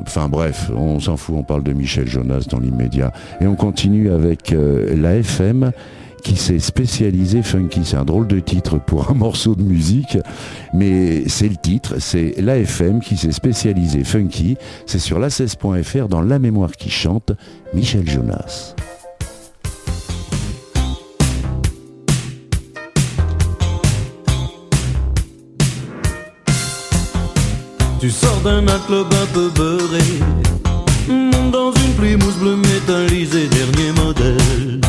[0.01, 1.35] Enfin bref, on s'en fout.
[1.37, 5.71] On parle de Michel Jonas dans l'immédiat et on continue avec euh, la FM
[6.23, 7.81] qui s'est spécialisée funky.
[7.83, 10.17] C'est un drôle de titre pour un morceau de musique,
[10.73, 11.99] mais c'est le titre.
[11.99, 14.57] C'est la FM qui s'est spécialisée funky.
[14.85, 17.31] C'est sur la16.fr dans La Mémoire qui chante.
[17.73, 18.75] Michel Jonas.
[27.99, 30.03] Tu sors d'un club un peu beurré.
[31.51, 34.81] Dans une mousse bleue métallisée Dernier modèle.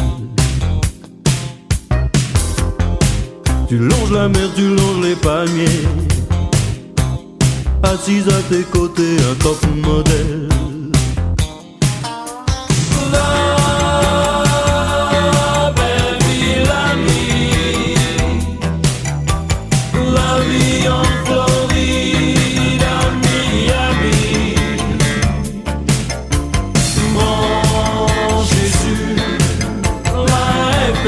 [3.68, 5.86] Tu longes la mer, tu longes les palmiers.
[7.82, 10.48] Assise à tes côtés, un top modèle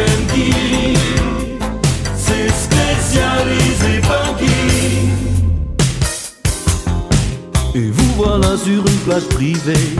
[0.00, 0.52] FM qui
[2.16, 4.60] s'est spécialisé funky.
[7.74, 9.99] Et vous voilà sur une plage privée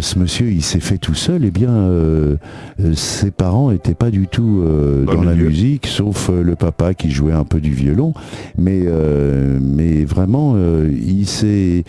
[0.00, 2.36] que ce monsieur, il s'est fait tout seul, eh bien, euh,
[2.82, 7.10] euh, ses parents n'étaient pas du tout euh, Dans la musique, sauf le papa qui
[7.10, 8.14] jouait un peu du violon.
[8.56, 11.84] Mais, euh, mais vraiment, euh, il s'est...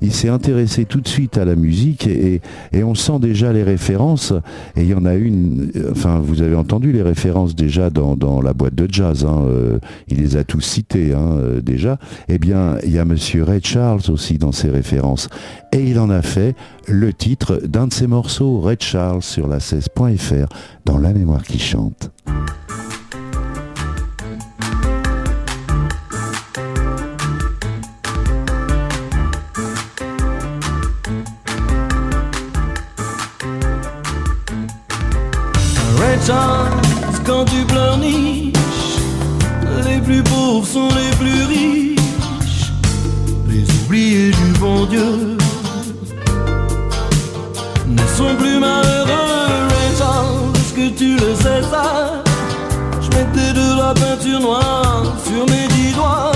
[0.00, 2.40] Il s'est intéressé tout de suite à la musique et,
[2.84, 4.32] on sent déjà les références.
[4.76, 8.14] Et il y en a une, euh, enfin vous avez entendu les références déjà dans,
[8.14, 9.24] dans la boîte de jazz.
[9.24, 9.78] hein, euh,
[10.08, 11.98] il les a tous cités hein, euh, déjà.
[12.28, 15.28] Eh bien, il y a Monsieur Ray Charles aussi dans ses références.
[15.72, 16.54] Et il en a fait
[16.86, 20.46] le titre d'un de ses morceaux, Ray Charles, sur la 16.fr,
[20.84, 22.10] dans La mémoire qui chante.
[36.26, 36.70] Charles,
[37.26, 38.54] quand tu pleurniches,
[39.84, 42.72] les plus pauvres sont les plus riches,
[43.46, 45.36] les oubliés du bon Dieu
[47.86, 49.68] ne sont plus malheureux.
[49.98, 52.22] Charles, est-ce que tu le sais ça
[53.02, 56.32] Je mettais de la peinture noire sur mes dix doigts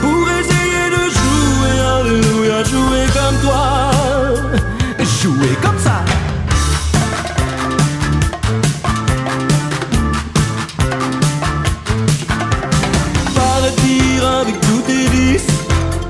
[0.00, 3.90] pour essayer de jouer, alléluia, jouer comme toi,
[5.00, 6.04] jouer comme ça.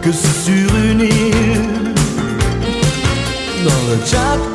[0.04, 1.94] Que sur une île.
[3.64, 4.53] Dans le Chattanooga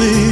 [0.00, 0.29] see.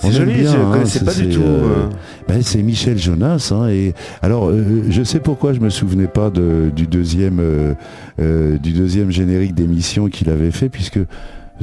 [0.00, 1.86] C'est joli, bien, je connaissais c'est- pas du c'est, tout, euh, euh.
[2.28, 3.52] ben, c'est Michel Jonas.
[3.54, 3.92] hein, et
[4.22, 7.74] alors, euh, je sais pourquoi je me souvenais pas de- du deuxième, euh,
[8.20, 11.00] euh, du deuxième générique d'émission qu'il avait fait, puisque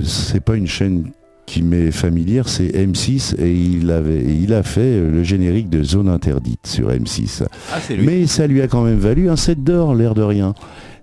[0.04, 1.06] c'est pas une chaîne
[1.46, 5.82] qui m'est familière, c'est M6 et il avait, et il a fait le générique de
[5.82, 7.44] Zone Interdite sur M6.
[7.74, 7.78] Ah.
[8.04, 10.54] Mais ça lui a quand même valu un set d'or, l'air de rien.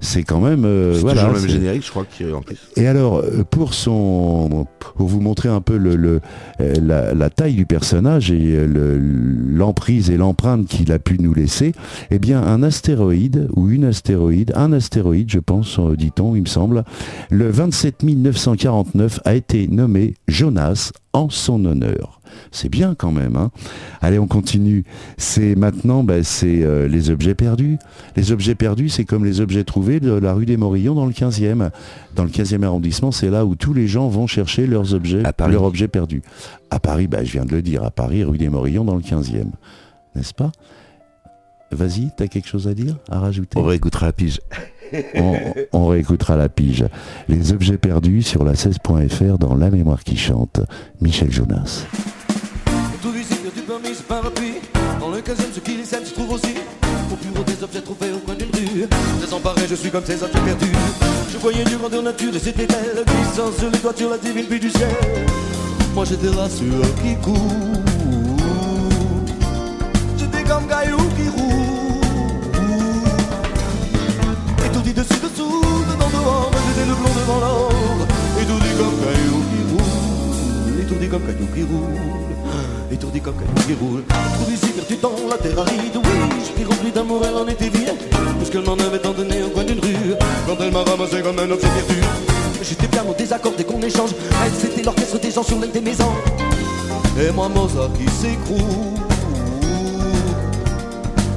[0.04, 1.22] C'est quand même, euh, c'est voilà.
[1.22, 2.56] toujours le même générique, je crois, qui en plus.
[2.76, 6.20] et alors, euh, pour son, pour vous montrer un peu le, le-
[6.60, 8.98] euh, la, la taille du personnage et euh, le-
[9.56, 11.72] l'emprise et l'empreinte qu'il a pu nous laisser,
[12.10, 16.84] eh bien, un astéroïde ou une astéroïde, un astéroïde, je pense, dit-on, il me semble,
[17.30, 22.20] le 27 949 a été nommé Jonas en son honneur.
[22.50, 23.36] C'est bien quand même.
[23.36, 23.50] Hein
[24.00, 24.84] Allez, on continue.
[25.16, 27.78] C'est maintenant, ben, c'est euh, les objets perdus.
[28.16, 31.12] Les objets perdus, c'est comme les objets trouvés de la rue des Morillons dans le
[31.12, 31.70] 15e.
[32.14, 35.72] Dans le 15e arrondissement, c'est là où tous les gens vont chercher leurs objets, leurs
[35.90, 36.22] perdus.
[36.70, 39.02] À Paris, ben, je viens de le dire, à Paris, rue des Morillons dans le
[39.02, 39.46] 15e.
[40.14, 40.52] N'est-ce pas?
[41.70, 43.58] Vas-y, t'as quelque chose à dire, à rajouter?
[43.58, 44.40] On réécoutera la pige.
[45.16, 45.36] on,
[45.72, 46.84] on réécoutera la pige.
[47.28, 50.60] Les objets perdus sur la 16.fr dans La mémoire qui chante.
[51.00, 51.86] Michel Jonas.
[54.04, 54.60] Parapluie
[55.00, 56.54] Dans le quinzième ce qui les scènes se trouve aussi.
[57.12, 58.88] Au bureau des objets trouvés au coin d'une rue.
[59.20, 60.72] Désemparé je suis comme ces objets perdus.
[61.32, 64.60] Je voyais du grandeur nature et c'était elle Glissant sur les toitures la divine pluie
[64.60, 64.90] du ciel.
[65.94, 67.36] Moi j'étais là sur un qui court.
[70.18, 72.00] J'étais comme caillou qui roule.
[74.66, 77.72] Étourdi dessus dessous, dedans dehors j'étais le blond devant l'or.
[78.40, 80.80] Étourdi comme caillou qui roule.
[80.82, 82.53] Étourdi comme caillou qui roule
[82.94, 86.64] Étourdi comme caillou qui roule Trouve ici perdu dans la terre aride Oui, je suis
[86.64, 87.92] rempli d'amour, elle en était vide
[88.38, 90.14] Puisqu'elle m'en avait tant donné au coin d'une rue.
[90.46, 92.00] Quand elle m'a ramassé comme un objet perdu
[92.62, 94.10] J'étais bien au désaccord dès qu'on échange.
[94.44, 96.12] Elle c'était l'orchestre des gens sur l'île des maisons.
[97.20, 98.94] Et moi Mozart qui s'écroule.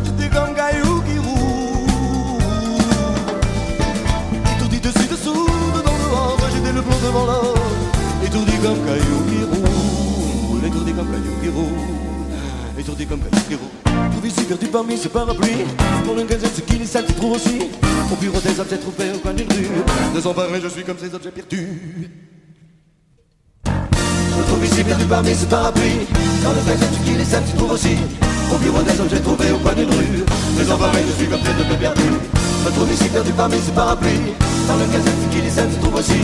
[0.05, 1.01] J'étais comme caillou
[11.58, 15.66] comme caillou qui roule Étourdi comme qui roule Trouve ici perdu parmi ces parapluies
[16.05, 17.60] Pour le gazette ce qu'il est sale tu trouves aussi.
[18.12, 19.68] Au bureau des objets trouvés au coin d'une rue
[20.14, 22.10] Désemparé je suis comme ces objets perdus.
[23.66, 26.08] Je trouve ici perdu parmi ces parapluies
[26.43, 27.97] Dans le texte tu qui les sèmes, tu trouves aussi.
[28.53, 30.24] Au bureau des objets trouvés au coin d'une rue
[30.58, 32.01] Désemparé, je suis comme ces objets perdus.
[32.66, 34.34] Je trouve ici perdu parmi ces parapluies
[34.68, 36.22] Dans le texte tu qui les sèmes, tu trouves aussi.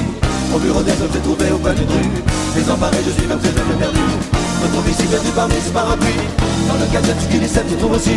[0.56, 2.22] Au bureau des objets trouvés au coin d'une rue
[2.56, 6.28] Désemparé, je suis comme ces objets Je trouve ici perdu parmi ces parapluies.
[6.68, 8.16] Dans le qui les sèmes, tu trouves aussi.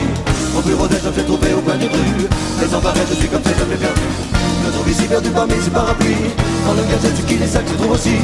[0.56, 2.28] Au bureau des objets trouvés au coin d'une rue.
[2.60, 4.36] Désemparé, je suis comme ces objets perdus
[4.66, 6.30] je trouve ici perdu parmi ces parapluies.
[6.66, 8.16] Dans le gadget les sacs, tu trouves aussi.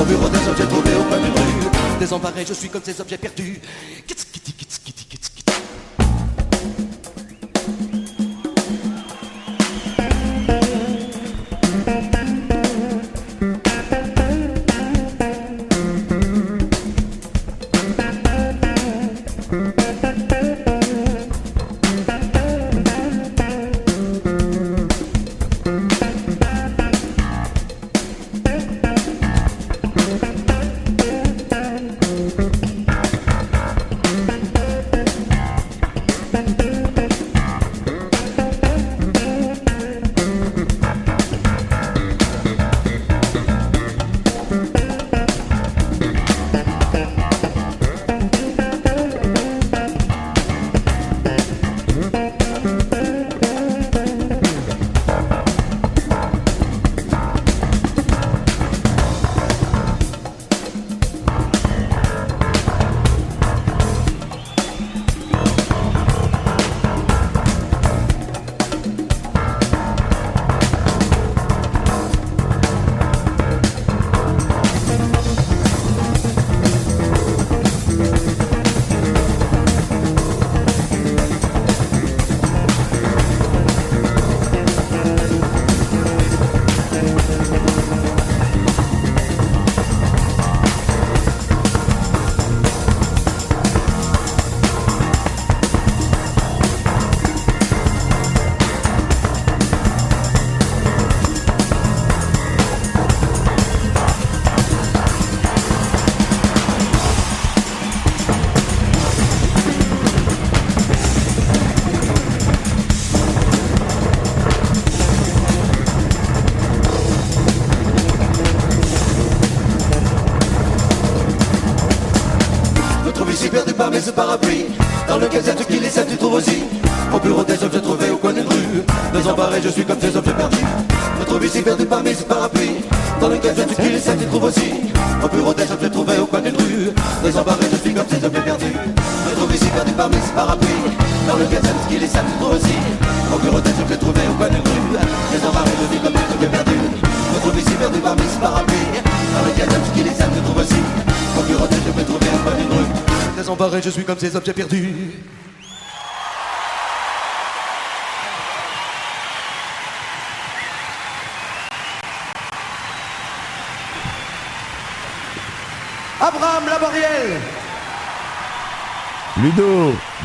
[0.00, 1.68] Au bureau des objets trouvés au coin d'une rue.
[2.00, 3.60] Désemparé, je suis comme ces objets perdus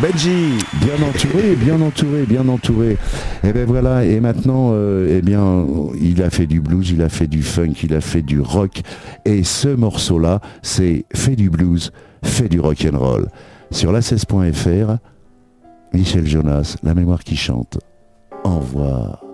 [0.01, 0.57] Benji.
[0.79, 2.97] Bien entouré, bien entouré, bien entouré.
[3.43, 5.65] Et ben voilà, et maintenant, euh, eh bien,
[5.99, 8.81] il a fait du blues, il a fait du funk, il a fait du rock.
[9.25, 11.91] Et ce morceau-là, c'est fait du blues,
[12.23, 13.27] fait du rock and roll.
[13.71, 14.97] Sur la 16.fr,
[15.93, 17.79] Michel Jonas, la mémoire qui chante.
[18.43, 19.26] Au revoir.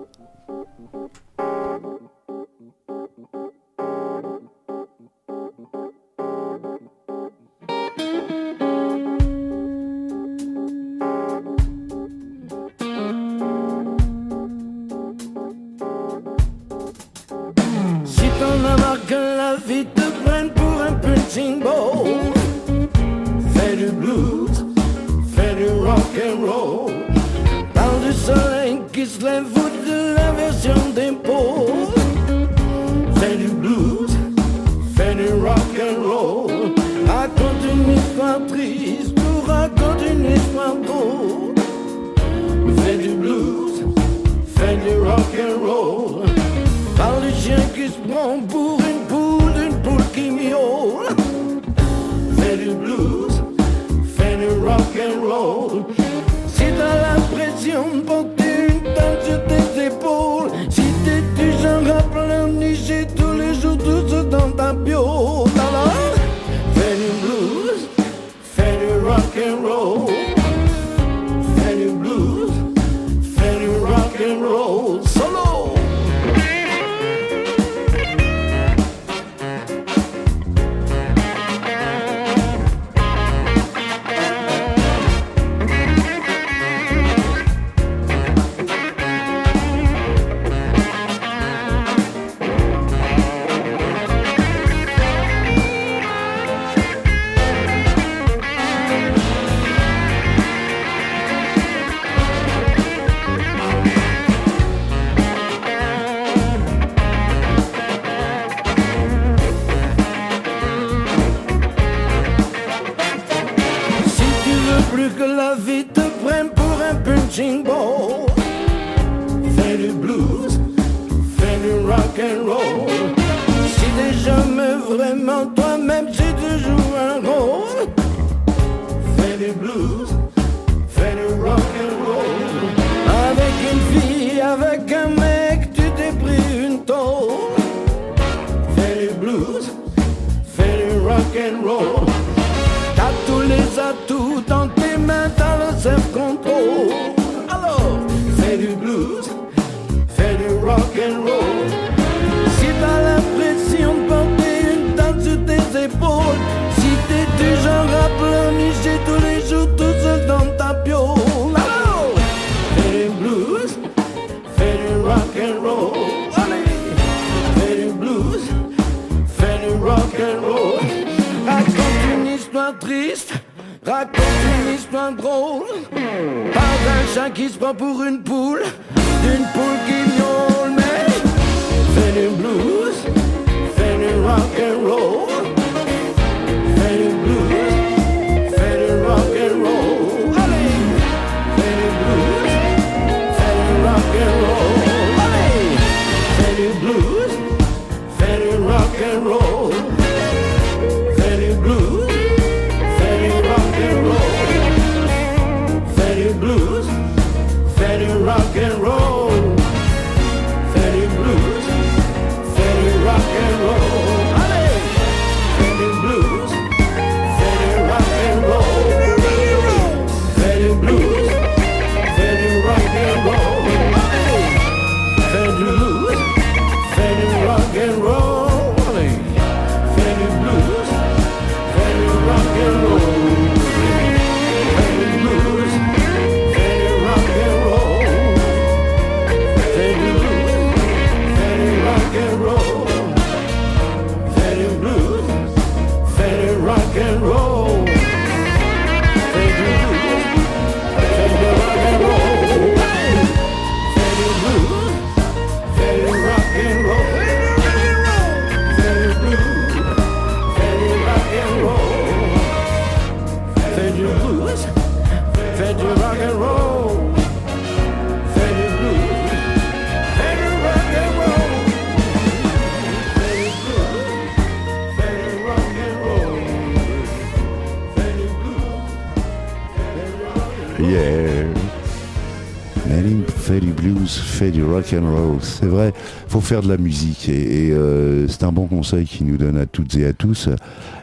[285.40, 285.92] C'est vrai,
[286.28, 289.66] faut faire de la musique et, euh, c'est un bon conseil qu'il nous donne à
[289.66, 290.48] toutes et à tous.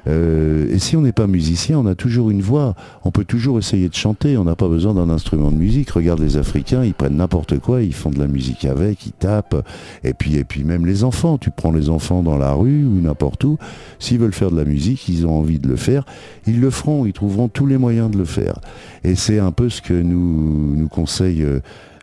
[0.07, 2.75] Euh, et si on n'est pas musicien, on a toujours une voix.
[3.03, 4.37] On peut toujours essayer de chanter.
[4.37, 5.91] On n'a pas besoin d'un instrument de musique.
[5.91, 9.63] Regarde les Africains, ils prennent n'importe quoi, ils font de la musique avec, ils tapent.
[10.03, 11.37] Et puis, même les enfants.
[11.37, 13.57] Tu prends les enfants dans la rue ou n'importe où.
[13.99, 16.05] S'ils veulent faire de la musique, ils ont envie de le faire.
[16.47, 17.05] Ils le feront.
[17.05, 18.59] Ils trouveront tous les moyens de le faire.
[19.03, 20.87] Et c'est un peu ce que nous nous.
[21.21, 21.59] Euh,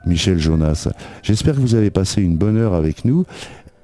[0.07, 0.89] Michel Jonas.
[1.23, 3.25] J'espère que vous avez passé une bonne heure avec nous.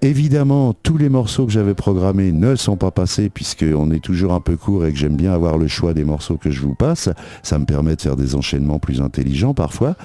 [0.04, 4.40] Évidemment, tous les morceaux que j'avais programmés ne sont pas passés puisqu'on est toujours un
[4.40, 7.08] peu court et que j'aime bien avoir le choix des morceaux que je vous passe.
[7.42, 9.96] Ça me permet de faire des enchaînements plus intelligents parfois.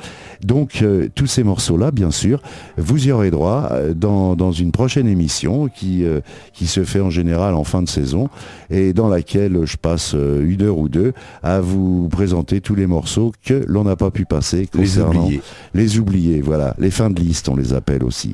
[0.42, 2.42] Donc euh, tous ces morceaux-là, bien sûr,
[2.78, 6.22] vous y aurez droit euh, dans, dans une prochaine émission qui, euh,
[6.54, 8.30] qui se fait en général en fin de saison
[8.70, 11.12] et dans laquelle je passe une heure ou deux
[11.44, 15.42] à vous présenter tous les morceaux que l'on n'a pas pu passer concernant oubliés.
[15.74, 16.40] les oubliés.
[16.42, 18.32] Voilà, les fins de liste, on les appelle aussi.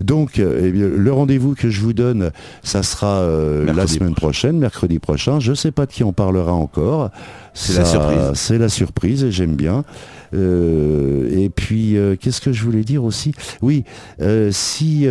[0.00, 2.30] Donc, eh bien, le rendez-vous que je vous donne,
[2.62, 5.40] ça sera euh, la semaine prochaine, mercredi prochain.
[5.40, 7.10] Je ne sais pas de qui on parlera encore.
[7.58, 8.18] C'est la surprise.
[8.34, 9.84] C'est la surprise et j'aime bien.
[10.34, 13.32] Euh, et puis, euh, qu'est-ce que je voulais dire aussi?
[13.62, 13.84] Oui,
[14.20, 15.06] euh, si,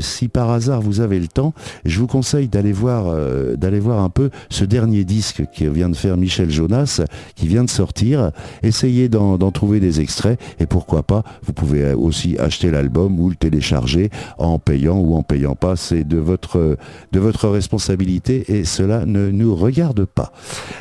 [0.00, 1.54] si par hasard vous avez le temps,
[1.84, 3.14] je vous conseille d'aller voir,
[3.56, 7.00] d'aller voir un peu ce dernier disque que vient de faire Michel Jonas,
[7.34, 8.30] qui vient de sortir.
[8.62, 13.34] Essayez d'en trouver des extraits et pourquoi pas, vous pouvez aussi acheter l'album ou le
[13.36, 15.74] télécharger en payant ou en payant pas.
[15.76, 16.76] C'est de votre,
[17.12, 20.32] de votre responsabilité et cela ne nous regarde pas.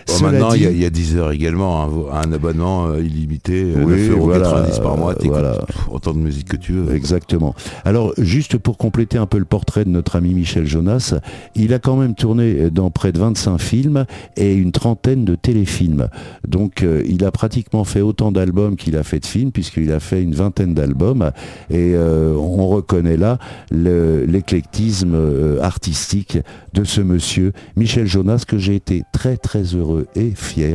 [0.07, 2.87] Bon, Cela maintenant, il y, a- dit- il y a 10 heures également, un abonnement
[2.87, 4.51] euh, illimité, euh, Oui, 9,90€ voilà,
[4.83, 5.57] par mois, voilà.
[5.91, 6.93] autant de musique que tu veux.
[6.95, 7.55] Exactement.
[7.83, 11.15] Alors, juste pour compléter un peu le portrait de notre ami Michel Jonas,
[11.55, 14.05] il a quand même tourné dans près de 25 films
[14.35, 16.09] et une trentaine de téléfilms.
[16.47, 19.99] Donc, euh, il a pratiquement fait autant d'albums qu'il a fait de films, puisqu'il a
[19.99, 21.31] fait une vingtaine d'albums.
[21.69, 23.39] Et euh, on reconnaît là
[23.71, 26.37] le- l'éclectisme euh, artistique
[26.73, 30.66] de ce monsieur, Michel Jonas, que j'ai été très très heureux et fier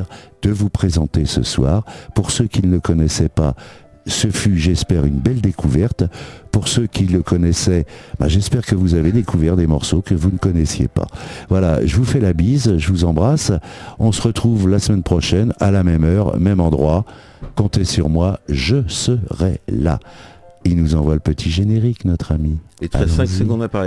[0.43, 1.85] de vous présenter ce soir.
[2.15, 3.55] Pour ceux qui ne le connaissaient pas,
[4.07, 6.05] ce fut, j'espère, une belle découverte.
[6.51, 7.87] Pour ceux qui le connaissaient,
[8.19, 11.07] bah, j'espère que vous avez découvert des morceaux que vous ne connaissiez pas.
[11.49, 13.53] Voilà, je vous fais la bise, je vous embrasse.
[13.99, 17.05] On se retrouve la semaine prochaine à la même heure, même endroit.
[17.55, 20.01] Comptez sur moi, je serai là.
[20.65, 22.59] Il nous envoie le petit générique, notre ami.
[22.81, 23.37] Il te reste 5 Allons-y.
[23.37, 23.81] secondes à parler.